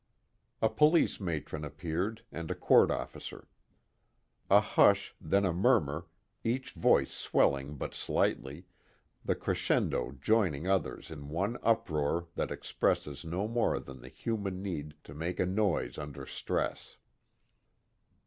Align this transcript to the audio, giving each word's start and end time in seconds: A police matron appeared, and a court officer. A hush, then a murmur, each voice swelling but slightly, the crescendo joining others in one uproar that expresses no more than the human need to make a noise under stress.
A 0.63 0.67
police 0.67 1.19
matron 1.19 1.63
appeared, 1.63 2.23
and 2.31 2.49
a 2.49 2.55
court 2.55 2.89
officer. 2.89 3.47
A 4.49 4.59
hush, 4.59 5.13
then 5.21 5.45
a 5.45 5.53
murmur, 5.53 6.07
each 6.43 6.71
voice 6.71 7.11
swelling 7.13 7.75
but 7.75 7.93
slightly, 7.93 8.65
the 9.23 9.35
crescendo 9.35 10.13
joining 10.13 10.65
others 10.67 11.11
in 11.11 11.29
one 11.29 11.59
uproar 11.61 12.25
that 12.33 12.49
expresses 12.49 13.23
no 13.23 13.47
more 13.47 13.79
than 13.79 14.01
the 14.01 14.09
human 14.09 14.63
need 14.63 14.95
to 15.03 15.13
make 15.13 15.39
a 15.39 15.45
noise 15.45 15.99
under 15.99 16.25
stress. 16.25 16.97